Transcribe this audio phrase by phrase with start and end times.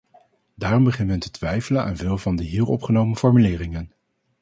[0.55, 3.91] Daarom begint men te twijfelen aan veel van de hier opgenomen formuleringen.